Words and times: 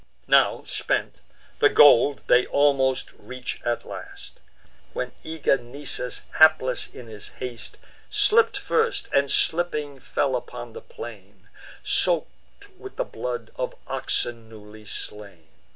Now, 0.25 0.63
spent, 0.65 1.19
the 1.59 1.69
goal 1.69 2.19
they 2.25 2.47
almost 2.47 3.11
reach 3.19 3.61
at 3.63 3.85
last, 3.85 4.39
When 4.93 5.11
eager 5.23 5.59
Nisus, 5.59 6.23
hapless 6.39 6.87
in 6.87 7.05
his 7.05 7.29
haste, 7.37 7.77
Slipp'd 8.09 8.57
first, 8.57 9.09
and, 9.13 9.29
slipping, 9.29 9.99
fell 9.99 10.35
upon 10.35 10.73
the 10.73 10.81
plain, 10.81 11.49
Soak'd 11.83 12.65
with 12.79 12.95
the 12.95 13.03
blood 13.05 13.51
of 13.57 13.75
oxen 13.85 14.49
newly 14.49 14.85
slain. 14.85 15.45